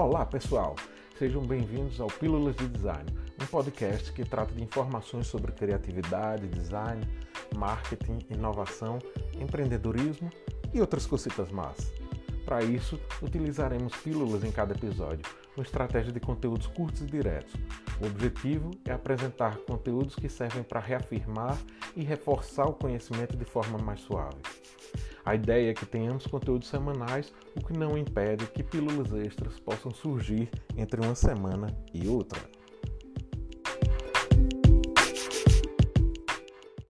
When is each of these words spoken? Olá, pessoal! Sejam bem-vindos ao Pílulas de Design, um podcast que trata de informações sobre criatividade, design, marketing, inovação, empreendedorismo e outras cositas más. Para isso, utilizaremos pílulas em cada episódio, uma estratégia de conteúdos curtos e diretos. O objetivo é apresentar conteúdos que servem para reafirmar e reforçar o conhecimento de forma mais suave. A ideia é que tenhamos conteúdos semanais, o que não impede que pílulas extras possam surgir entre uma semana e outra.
Olá, 0.00 0.24
pessoal! 0.24 0.76
Sejam 1.18 1.42
bem-vindos 1.42 2.00
ao 2.00 2.06
Pílulas 2.06 2.54
de 2.54 2.68
Design, 2.68 3.04
um 3.42 3.46
podcast 3.46 4.12
que 4.12 4.24
trata 4.24 4.54
de 4.54 4.62
informações 4.62 5.26
sobre 5.26 5.50
criatividade, 5.50 6.46
design, 6.46 7.04
marketing, 7.56 8.20
inovação, 8.30 9.00
empreendedorismo 9.40 10.30
e 10.72 10.80
outras 10.80 11.04
cositas 11.04 11.50
más. 11.50 11.92
Para 12.44 12.62
isso, 12.62 12.96
utilizaremos 13.20 13.92
pílulas 13.96 14.44
em 14.44 14.52
cada 14.52 14.72
episódio, 14.72 15.24
uma 15.56 15.64
estratégia 15.64 16.12
de 16.12 16.20
conteúdos 16.20 16.68
curtos 16.68 17.00
e 17.00 17.06
diretos. 17.06 17.54
O 18.00 18.06
objetivo 18.06 18.70
é 18.84 18.92
apresentar 18.92 19.56
conteúdos 19.66 20.14
que 20.14 20.28
servem 20.28 20.62
para 20.62 20.78
reafirmar 20.78 21.58
e 21.96 22.04
reforçar 22.04 22.66
o 22.66 22.74
conhecimento 22.74 23.36
de 23.36 23.44
forma 23.44 23.76
mais 23.78 23.98
suave. 23.98 24.38
A 25.28 25.34
ideia 25.34 25.72
é 25.72 25.74
que 25.74 25.84
tenhamos 25.84 26.26
conteúdos 26.26 26.68
semanais, 26.68 27.34
o 27.54 27.62
que 27.62 27.78
não 27.78 27.98
impede 27.98 28.46
que 28.46 28.62
pílulas 28.62 29.12
extras 29.12 29.60
possam 29.60 29.92
surgir 29.92 30.48
entre 30.74 31.04
uma 31.04 31.14
semana 31.14 31.66
e 31.92 32.08
outra. 32.08 32.40